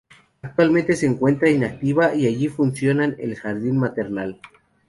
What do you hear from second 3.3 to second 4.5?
jardín maternal.